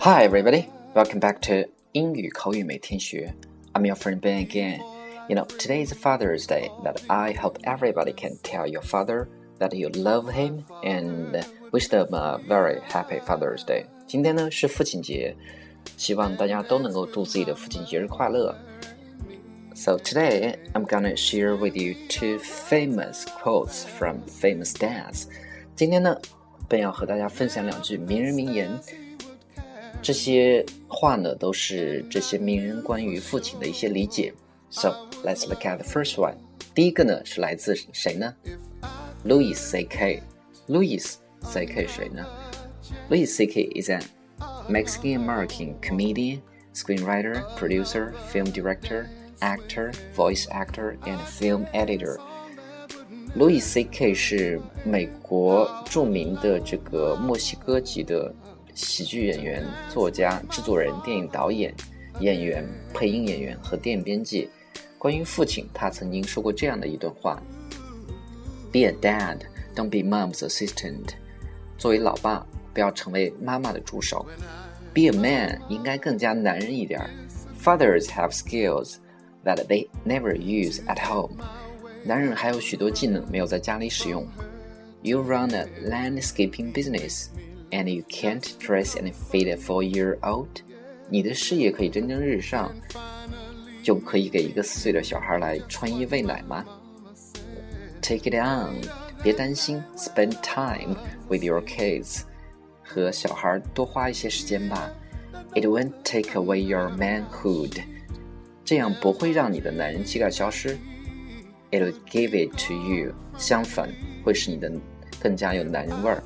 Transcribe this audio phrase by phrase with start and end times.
[0.00, 0.68] Hi, everybody.
[0.94, 3.34] Welcome back to 英语口语每天学.
[3.72, 4.78] I'm your friend Ben again.
[5.28, 6.70] You know, today is Father's Day.
[6.84, 9.26] That I hope everybody can tell your father
[9.58, 13.86] that you love him and wish them a very happy Father's Day.
[14.06, 15.34] 今天呢是父亲节，
[15.96, 18.54] 希望大家都能够祝自己的父亲节日快乐。
[19.74, 25.24] So today I'm gonna share with you two famous quotes from famous dads.
[25.74, 26.16] 今天呢，
[26.68, 28.70] 本要和大家分享两句名人名言。
[30.02, 34.32] 这些话呢，都是这些名人关于父亲的一些理解。
[34.70, 36.34] So let's look at the first one。
[36.74, 38.34] 第一个呢是来自谁呢？
[39.24, 40.22] Louis C.K.
[40.68, 41.86] Louis C.K.
[41.86, 42.24] 谁呢？
[43.10, 43.70] Louis C.K.
[43.74, 44.02] is an
[44.68, 46.40] Mexican American comedian,
[46.74, 49.08] screenwriter, producer, film director,
[49.40, 52.18] actor, voice actor, and film editor.
[53.34, 54.14] Louis C.K.
[54.14, 58.32] 是美国着名的这个墨西哥籍的
[58.75, 61.73] 喜剧演员、作家、制作人、电影导演、
[62.19, 64.49] 演员、配音演员和电影编辑。
[64.97, 67.41] 关于父亲，他曾经说过这样的一段话
[68.71, 69.39] ：“Be a dad,
[69.75, 71.09] don't be mom's assistant。”
[71.77, 74.25] 作为老爸，不要成为妈妈的助手。
[74.93, 77.01] “Be a man” 应该更加男人一点。
[77.61, 78.95] “Fathers have skills
[79.43, 81.35] that they never use at home。”
[82.05, 84.25] 男人还有许多技能没有在家里使用。
[85.01, 87.27] “You run a landscaping business。”
[87.72, 90.48] and you can't dress and feed a four-year-old，
[91.08, 92.74] 你的事业可以蒸蒸日上，
[93.82, 96.64] 就可以给一个四岁的小孩来穿衣喂奶吗？
[98.00, 98.80] Take it on，
[99.22, 100.96] 别担心，spend time
[101.28, 102.22] with your kids，
[102.82, 104.90] 和小孩多花一些时间吧。
[105.54, 107.82] It won't take away your manhood，
[108.64, 110.78] 这样不会让你的男人气概消失。
[111.70, 113.90] It will give it to you，相反
[114.24, 114.72] 会使你的
[115.20, 116.22] 更加有男人味儿。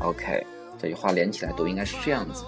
[0.00, 0.44] OK。
[0.78, 2.44] 这句话连起来读应该是这样子：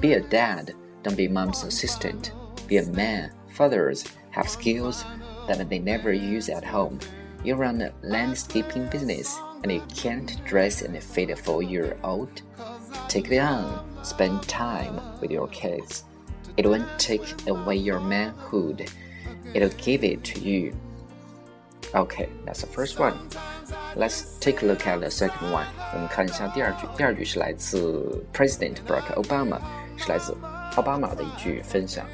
[0.00, 2.30] Be a dad, don't be mom's assistant.
[2.68, 3.30] Be a man.
[3.54, 5.02] Fathers have skills
[5.46, 6.98] that they never use at home.
[7.44, 12.42] You run a landscaping business and you can't dress and feed a four-year-old.
[13.08, 13.84] Take it on.
[14.04, 16.04] Spend time with your kids.
[16.56, 18.90] It won't take away your manhood.
[19.54, 20.74] It'll give it to you.
[21.94, 23.14] Okay, that's the first one.
[23.95, 25.65] Let's take a look at the second one。
[25.93, 26.87] 我们看一下第二句。
[26.95, 29.59] 第二句是来自 President Barack Obama，
[29.97, 30.35] 是来自
[30.75, 32.05] 奥巴马的一句分享。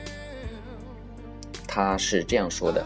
[1.67, 2.85] 他是这样说的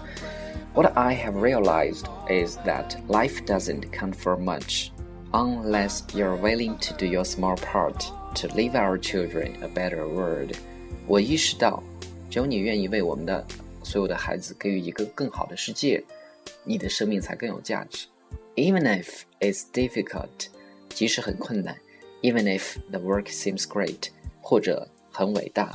[0.74, 4.90] ：“What I have realized is that life doesn't count for much
[5.32, 10.56] unless you're willing to do your small part to leave our children a better world。”
[11.06, 11.84] 我意识到，
[12.30, 13.46] 只有你愿意为我们的
[13.84, 16.04] 所有的孩子给予一个更好的世界，
[16.64, 18.08] 你的生命才更有价值。
[18.57, 20.49] even if it's difficult，
[20.89, 21.75] 即使很困难；
[22.23, 24.09] even if the work seems great，
[24.41, 25.69] 或者很伟大；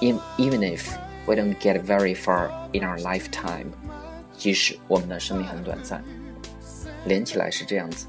[0.00, 0.86] even even if
[1.26, 3.66] we don't get very far in our lifetime，
[4.36, 6.02] 即使我们的生命很短暂。
[7.06, 8.06] 连起来是这样子。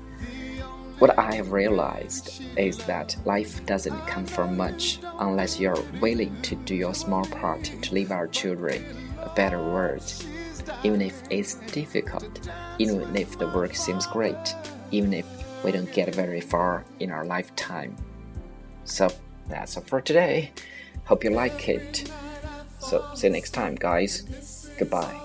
[0.99, 6.55] What I have realized is that life doesn't count for much unless you're willing to
[6.65, 8.81] do your small part to leave our children
[9.19, 10.03] a better world
[10.82, 14.54] even if it's difficult, even if the work seems great,
[14.90, 15.26] even if
[15.64, 17.96] we don't get very far in our lifetime.
[18.84, 19.10] So
[19.48, 20.52] that's all for today.
[21.04, 22.10] Hope you like it.
[22.78, 24.70] So see you next time, guys.
[24.78, 25.20] Goodbye.